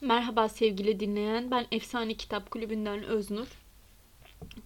[0.00, 3.46] Merhaba sevgili dinleyen, ben Efsane Kitap Kulübü'nden Öznur.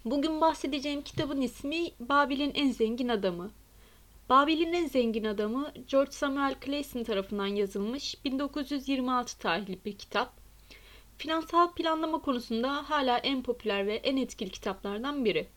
[0.05, 3.51] Bugün bahsedeceğim kitabın ismi Babil'in en zengin adamı.
[4.29, 10.33] Babil'in en zengin adamı George Samuel Clayson tarafından yazılmış 1926 tarihli bir kitap.
[11.19, 15.49] Finansal planlama konusunda hala en popüler ve en etkili kitaplardan biri.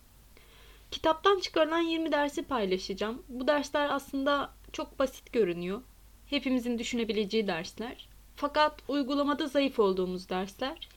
[0.91, 3.23] Kitaptan çıkarılan 20 dersi paylaşacağım.
[3.29, 5.81] Bu dersler aslında çok basit görünüyor.
[6.29, 8.14] Hepimizin düşünebileceği dersler.
[8.36, 10.89] Fakat uygulamada zayıf olduğumuz dersler.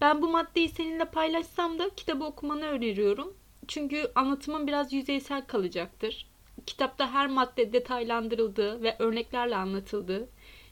[0.00, 3.36] Ben bu maddeyi seninle paylaşsam da kitabı okumanı öneriyorum.
[3.68, 6.26] Çünkü anlatımın biraz yüzeysel kalacaktır.
[6.66, 10.28] Kitapta her madde detaylandırıldığı ve örneklerle anlatıldığı,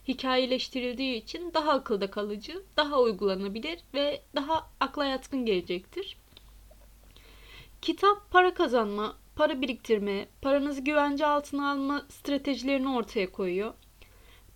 [0.07, 6.17] hikayeleştirildiği için daha akılda kalıcı, daha uygulanabilir ve daha akla yatkın gelecektir.
[7.81, 13.73] Kitap para kazanma, para biriktirme, paranızı güvence altına alma stratejilerini ortaya koyuyor.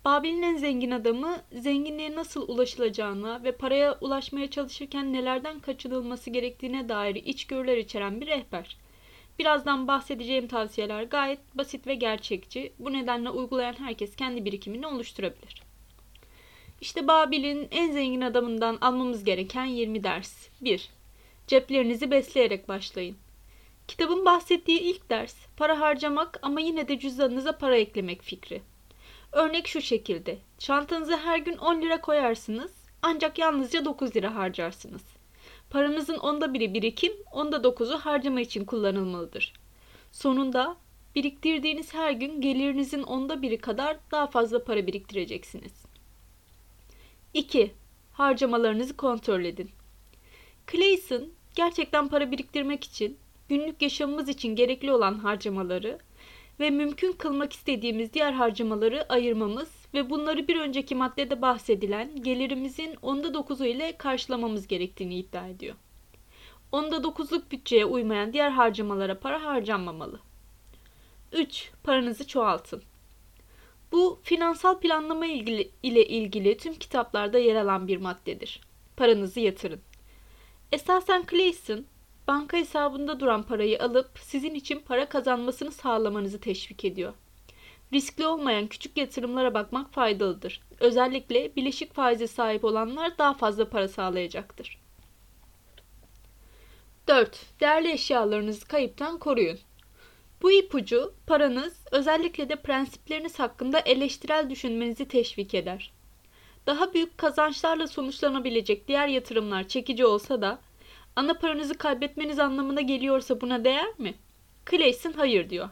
[0.04, 7.14] Babil'in en zengin adamı zenginliğe nasıl ulaşılacağına ve paraya ulaşmaya çalışırken nelerden kaçınılması gerektiğine dair
[7.14, 8.76] içgörüler içeren bir rehber.
[9.38, 12.72] Birazdan bahsedeceğim tavsiyeler gayet basit ve gerçekçi.
[12.78, 15.62] Bu nedenle uygulayan herkes kendi birikimini oluşturabilir.
[16.80, 20.48] İşte Babil'in en zengin adamından almamız gereken 20 ders.
[20.60, 20.88] 1.
[21.46, 23.16] Ceplerinizi besleyerek başlayın.
[23.88, 28.62] Kitabın bahsettiği ilk ders para harcamak ama yine de cüzdanınıza para eklemek fikri.
[29.32, 30.38] Örnek şu şekilde.
[30.58, 35.02] Çantanıza her gün 10 lira koyarsınız ancak yalnızca 9 lira harcarsınız.
[35.70, 39.52] Paranızın onda biri birikim, onda dokuzu harcama için kullanılmalıdır.
[40.12, 40.76] Sonunda
[41.14, 45.72] biriktirdiğiniz her gün gelirinizin onda biri kadar daha fazla para biriktireceksiniz.
[47.34, 47.74] 2.
[48.12, 49.70] Harcamalarınızı kontrol edin.
[50.72, 55.98] Clayson gerçekten para biriktirmek için, günlük yaşamımız için gerekli olan harcamaları
[56.60, 63.34] ve mümkün kılmak istediğimiz diğer harcamaları ayırmamız ve bunları bir önceki maddede bahsedilen gelirimizin onda
[63.34, 65.74] dokuzu ile karşılamamız gerektiğini iddia ediyor.
[66.72, 70.20] Onda dokuzluk bütçeye uymayan diğer harcamalara para harcanmamalı.
[71.32, 71.70] 3.
[71.82, 72.82] Paranızı çoğaltın.
[73.92, 78.60] Bu finansal planlama ilgili, ile ilgili tüm kitaplarda yer alan bir maddedir.
[78.96, 79.80] Paranızı yatırın.
[80.72, 81.84] Esasen Clayson
[82.28, 87.14] banka hesabında duran parayı alıp sizin için para kazanmasını sağlamanızı teşvik ediyor.
[87.92, 90.60] Riskli olmayan küçük yatırımlara bakmak faydalıdır.
[90.80, 94.78] Özellikle bileşik faize sahip olanlar daha fazla para sağlayacaktır.
[97.08, 97.60] 4.
[97.60, 99.58] Değerli eşyalarınızı kayıptan koruyun.
[100.42, 105.92] Bu ipucu paranız özellikle de prensipleriniz hakkında eleştirel düşünmenizi teşvik eder.
[106.66, 110.58] Daha büyük kazançlarla sonuçlanabilecek diğer yatırımlar çekici olsa da
[111.16, 114.14] ana paranızı kaybetmeniz anlamına geliyorsa buna değer mi?
[114.70, 115.68] Clayson hayır diyor.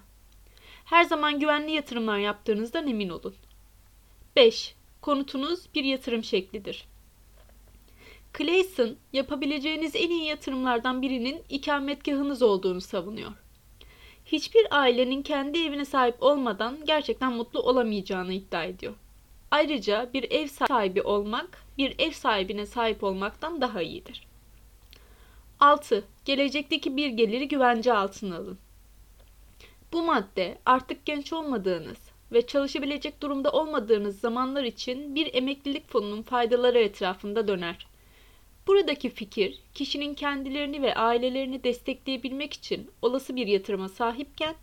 [0.84, 3.34] Her zaman güvenli yatırımlar yaptığınızdan emin olun.
[4.36, 4.74] 5.
[5.00, 6.84] Konutunuz bir yatırım şeklidir.
[8.38, 13.32] Clayson, yapabileceğiniz en iyi yatırımlardan birinin ikametgahınız olduğunu savunuyor.
[14.26, 18.94] Hiçbir ailenin kendi evine sahip olmadan gerçekten mutlu olamayacağını iddia ediyor.
[19.50, 24.29] Ayrıca bir ev sahibi olmak, bir ev sahibine sahip olmaktan daha iyidir.
[25.60, 26.04] 6.
[26.24, 28.58] Gelecekteki bir geliri güvence altına alın.
[29.92, 31.98] Bu madde artık genç olmadığınız
[32.32, 37.86] ve çalışabilecek durumda olmadığınız zamanlar için bir emeklilik fonunun faydaları etrafında döner.
[38.66, 44.54] Buradaki fikir, kişinin kendilerini ve ailelerini destekleyebilmek için olası bir yatırıma sahipken,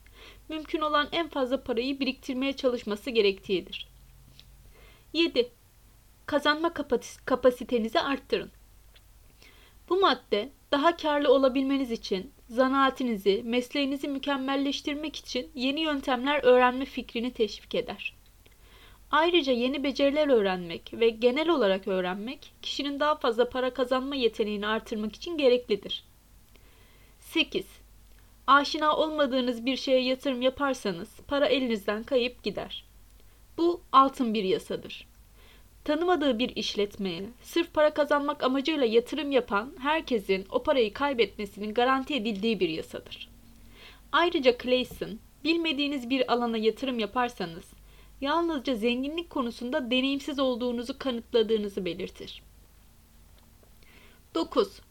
[0.50, 3.88] mümkün olan en fazla parayı biriktirmeye çalışması gerektiğidir.
[5.14, 5.52] 7.
[6.25, 6.74] Kazanma
[7.25, 8.52] kapasitenizi arttırın.
[9.89, 17.75] Bu madde daha karlı olabilmeniz için, zanaatinizi, mesleğinizi mükemmelleştirmek için yeni yöntemler öğrenme fikrini teşvik
[17.75, 18.13] eder.
[19.11, 25.15] Ayrıca yeni beceriler öğrenmek ve genel olarak öğrenmek kişinin daha fazla para kazanma yeteneğini artırmak
[25.15, 26.03] için gereklidir.
[27.19, 27.65] 8.
[28.47, 32.85] Aşina olmadığınız bir şeye yatırım yaparsanız para elinizden kayıp gider.
[33.57, 35.07] Bu altın bir yasadır.
[35.87, 42.59] Tanımadığı bir işletmeye sırf para kazanmak amacıyla yatırım yapan herkesin o parayı kaybetmesinin garanti edildiği
[42.59, 43.29] bir yasadır.
[44.11, 47.66] Ayrıca Clayson, bilmediğiniz bir alana yatırım yaparsanız
[48.22, 52.43] yalnızca zenginlik konusunda deneyimsiz olduğunuzu kanıtladığınızı belirtir.
[54.35, 54.81] 9.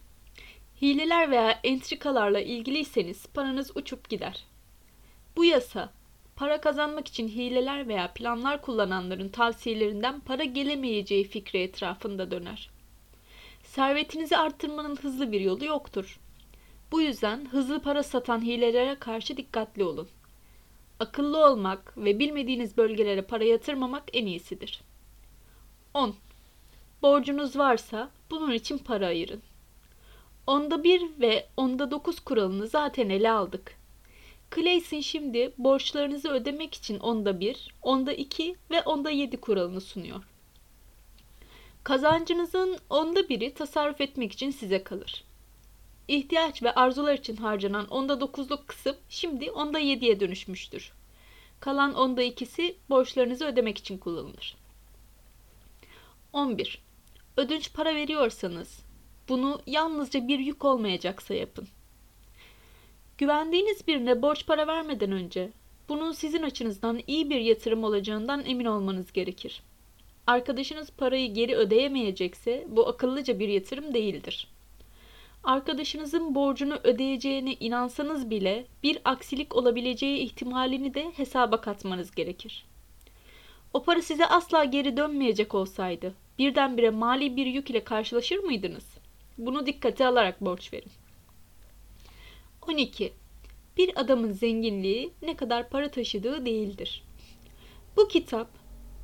[0.83, 4.45] Hileler veya entrikalarla ilgiliyseniz paranız uçup gider.
[5.37, 5.93] Bu yasa
[6.37, 12.71] para kazanmak için hileler veya planlar kullananların tavsiyelerinden para gelemeyeceği fikri etrafında döner.
[13.63, 16.21] Servetinizi arttırmanın hızlı bir yolu yoktur.
[16.93, 20.09] Bu yüzden hızlı para satan hilelere karşı dikkatli olun.
[21.01, 24.81] Akıllı olmak ve bilmediğiniz bölgelere para yatırmamak en iyisidir.
[25.95, 26.15] 10.
[27.03, 29.43] borcunuz varsa bunun için para ayırın.
[30.47, 33.77] Onda bir ve onda dokuz kuralını zaten ele aldık.
[34.55, 40.25] Clayson şimdi borçlarınızı ödemek için onda bir, onda iki ve onda yedi kuralını sunuyor.
[41.85, 45.25] Kazancınızın onda biri tasarruf etmek için size kalır.
[46.09, 50.93] İhtiyaç ve arzular için harcanan onda dokuzluk kısım şimdi onda yediye dönüşmüştür.
[51.61, 54.57] Kalan onda ikisi borçlarınızı ödemek için kullanılır.
[56.33, 56.83] 11.
[57.37, 58.79] Ödünç para veriyorsanız
[59.29, 61.69] bunu yalnızca bir yük olmayacaksa yapın.
[63.19, 65.51] Güvendiğiniz birine borç para vermeden önce
[65.89, 69.63] bunun sizin açınızdan iyi bir yatırım olacağından emin olmanız gerekir.
[70.27, 74.49] Arkadaşınız parayı geri ödeyemeyecekse bu akıllıca bir yatırım değildir.
[75.45, 82.67] Arkadaşınızın borcunu ödeyeceğine inansanız bile bir aksilik olabileceği ihtimalini de hesaba katmanız gerekir.
[83.75, 88.99] O para size asla geri dönmeyecek olsaydı birdenbire mali bir yük ile karşılaşır mıydınız?
[89.39, 90.93] Bunu dikkate alarak borç verin.
[92.69, 93.13] 12.
[93.77, 97.05] Bir adamın zenginliği ne kadar para taşıdığı değildir.
[97.97, 98.49] Bu kitap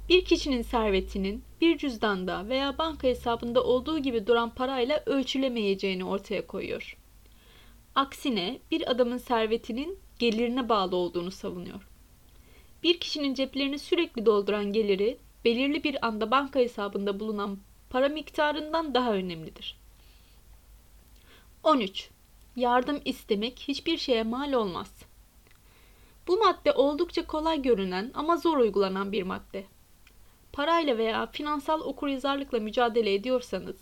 [0.09, 6.99] bir kişinin servetinin bir cüzdanda veya banka hesabında olduğu gibi duran parayla ölçülemeyeceğini ortaya koyuyor.
[7.95, 11.89] Aksine bir adamın servetinin gelirine bağlı olduğunu savunuyor.
[12.83, 17.59] Bir kişinin ceplerini sürekli dolduran geliri belirli bir anda banka hesabında bulunan
[17.91, 19.77] para miktarından daha önemlidir.
[21.63, 22.12] 13.
[22.57, 25.03] Yardım istemek hiçbir şeye mal olmaz.
[26.27, 29.65] Bu madde oldukça kolay görünen ama zor uygulanan bir madde.
[30.53, 33.77] Parayla veya finansal okuryazarlıkla mücadele ediyorsanız,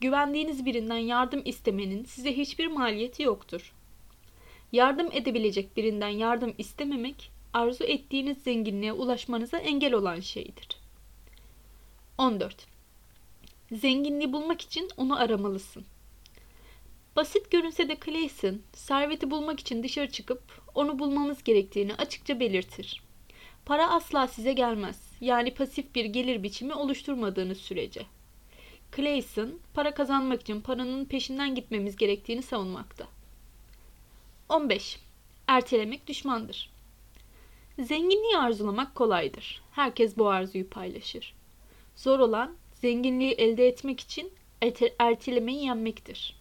[0.00, 3.74] güvendiğiniz birinden yardım istemenin size hiçbir maliyeti yoktur.
[4.72, 10.68] Yardım edebilecek birinden yardım istememek, arzu ettiğiniz zenginliğe ulaşmanıza engel olan şeydir.
[12.18, 12.66] 14.
[13.72, 15.84] Zenginliği bulmak için onu aramalısın.
[17.18, 20.42] Basit görünse de Clayson, serveti bulmak için dışarı çıkıp
[20.74, 23.02] onu bulmamız gerektiğini açıkça belirtir.
[23.66, 25.12] Para asla size gelmez.
[25.20, 28.06] Yani pasif bir gelir biçimi oluşturmadığınız sürece.
[28.96, 33.06] Clayson, para kazanmak için paranın peşinden gitmemiz gerektiğini savunmakta.
[34.48, 34.98] 15.
[35.46, 36.70] Ertelemek düşmandır.
[37.78, 39.62] Zenginliği arzulamak kolaydır.
[39.72, 41.34] Herkes bu arzuyu paylaşır.
[41.96, 44.32] Zor olan zenginliği elde etmek için
[44.98, 46.37] ertelemeyi yenmektir.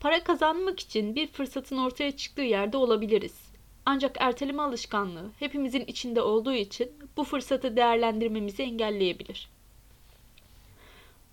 [0.00, 3.46] Para kazanmak için bir fırsatın ortaya çıktığı yerde olabiliriz.
[3.86, 9.48] Ancak erteleme alışkanlığı hepimizin içinde olduğu için bu fırsatı değerlendirmemizi engelleyebilir.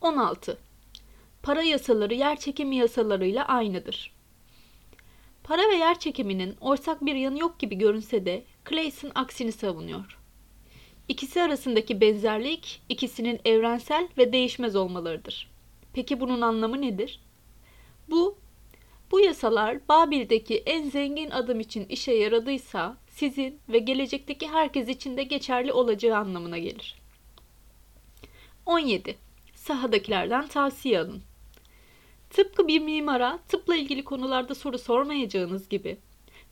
[0.01, 0.57] 16.
[1.43, 4.13] Para yasaları yer çekimi yasalarıyla aynıdır.
[5.43, 10.19] Para ve yer çekiminin ortak bir yanı yok gibi görünse de Clayson aksini savunuyor.
[11.07, 15.51] İkisi arasındaki benzerlik ikisinin evrensel ve değişmez olmalarıdır.
[15.93, 17.19] Peki bunun anlamı nedir?
[18.09, 18.42] Bu
[19.13, 25.23] bu yasalar Babil'deki en zengin adam için işe yaradıysa sizin ve gelecekteki herkes için de
[25.23, 27.01] geçerli olacağı anlamına gelir.
[28.65, 29.15] 17.
[29.55, 31.21] Sahadakilerden tavsiye alın.
[32.29, 35.97] Tıpkı bir mimara tıpla ilgili konularda soru sormayacağınız gibi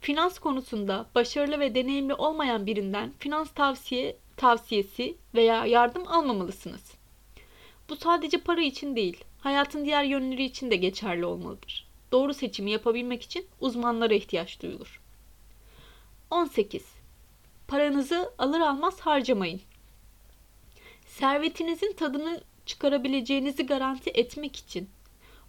[0.01, 6.93] finans konusunda başarılı ve deneyimli olmayan birinden finans tavsiye tavsiyesi veya yardım almamalısınız.
[7.89, 13.23] Bu sadece para için değil, hayatın diğer yönleri için de geçerli olmalıdır doğru seçimi yapabilmek
[13.23, 15.01] için uzmanlara ihtiyaç duyulur.
[16.31, 16.85] 18.
[17.67, 19.61] Paranızı alır almaz harcamayın.
[21.07, 24.89] Servetinizin tadını çıkarabileceğinizi garanti etmek için,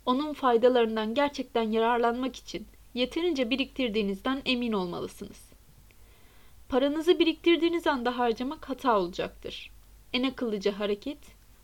[0.07, 5.53] onun faydalarından gerçekten yararlanmak için yeterince biriktirdiğinizden emin olmalısınız.
[6.69, 9.71] Paranızı biriktirdiğiniz anda harcamak hata olacaktır.
[10.13, 11.19] En akıllıca hareket,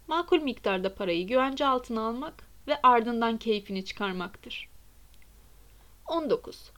[0.09, 4.69] makul miktarda parayı güvence altına almak ve ardından keyfini çıkarmaktır.
[6.09, 6.71] 19.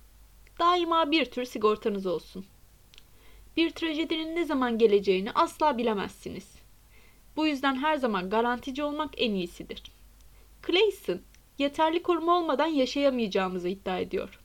[0.58, 2.46] Daima bir tür sigortanız olsun.
[3.56, 6.48] Bir trajedinin ne zaman geleceğini asla bilemezsiniz.
[7.36, 9.82] Bu yüzden her zaman garantici olmak en iyisidir.
[10.66, 11.20] Clayson,
[11.58, 14.40] yeterli koruma olmadan yaşayamayacağımızı iddia ediyor.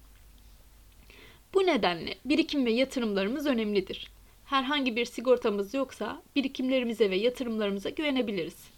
[1.53, 4.11] Bu nedenle birikim ve yatırımlarımız önemlidir.
[4.45, 8.69] Herhangi bir sigortamız yoksa birikimlerimize ve yatırımlarımıza güvenebiliriz.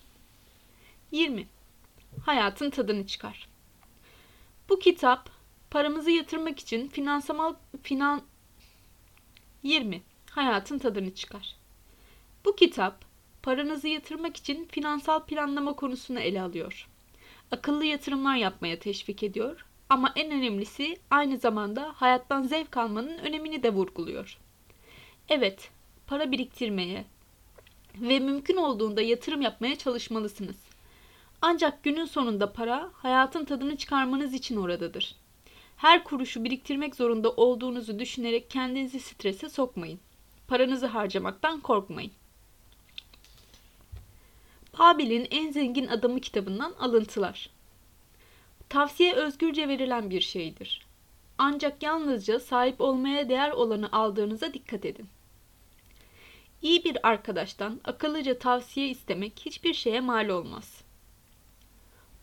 [1.11, 1.47] 20.
[2.25, 3.47] Hayatın tadını çıkar.
[4.69, 5.36] Bu kitap
[5.71, 8.21] Paramızı yatırmak için finansal finan
[9.63, 10.01] 20.
[10.31, 11.55] Hayatın tadını çıkar.
[12.45, 13.05] Bu kitap
[13.43, 16.87] paranızı yatırmak için finansal planlama konusunu ele alıyor.
[17.51, 23.73] Akıllı yatırımlar yapmaya teşvik ediyor ama en önemlisi aynı zamanda hayattan zevk almanın önemini de
[23.73, 24.37] vurguluyor.
[25.29, 25.69] Evet,
[26.07, 27.05] para biriktirmeye
[27.95, 30.57] ve mümkün olduğunda yatırım yapmaya çalışmalısınız.
[31.41, 35.15] Ancak günün sonunda para hayatın tadını çıkarmanız için oradadır.
[35.77, 39.99] Her kuruşu biriktirmek zorunda olduğunuzu düşünerek kendinizi strese sokmayın.
[40.47, 42.11] Paranızı harcamaktan korkmayın.
[44.79, 47.49] Babil'in En Zengin Adamı kitabından alıntılar.
[48.69, 50.85] Tavsiye özgürce verilen bir şeydir.
[51.37, 55.07] Ancak yalnızca sahip olmaya değer olanı aldığınıza dikkat edin.
[56.61, 60.81] İyi bir arkadaştan akıllıca tavsiye istemek hiçbir şeye mal olmaz.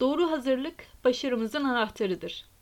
[0.00, 2.53] Doğru hazırlık başarımızın anahtarıdır.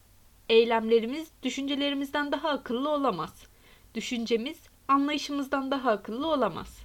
[0.52, 3.47] Eylemlerimiz düşüncelerimizden daha akıllı olamaz.
[3.94, 6.78] Düşüncemiz anlayışımızdan daha akıllı olamaz.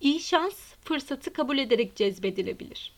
[0.00, 2.92] İyi şans fırsatı kabul ederek cezbedilebilir.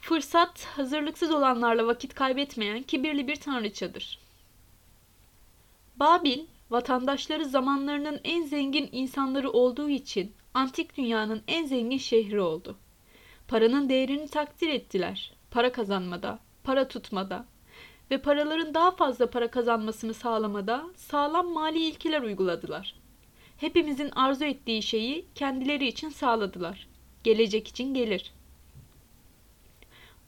[0.00, 4.18] Fırsat hazırlıksız olanlarla vakit kaybetmeyen kibirli bir tanrıçadır.
[5.96, 12.76] Babil vatandaşları zamanlarının en zengin insanları olduğu için antik dünyanın en zengin şehri oldu.
[13.48, 15.32] Paranın değerini takdir ettiler.
[15.50, 17.46] Para kazanmada, para tutmada
[18.10, 22.94] ve paraların daha fazla para kazanmasını sağlamada sağlam mali ilkeler uyguladılar.
[23.56, 26.88] Hepimizin arzu ettiği şeyi kendileri için sağladılar.
[27.24, 28.32] Gelecek için gelir.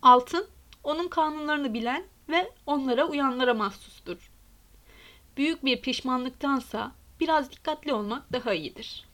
[0.02, 0.46] Altın,
[0.84, 4.30] onun kanunlarını bilen ve onlara uyanlara mahsustur.
[5.36, 9.04] Büyük bir pişmanlıktansa biraz dikkatli olmak daha iyidir.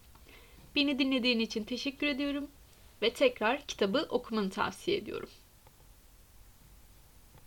[0.77, 2.49] Beni dinlediğin için teşekkür ediyorum
[3.03, 5.29] ve tekrar kitabı okumanı tavsiye ediyorum.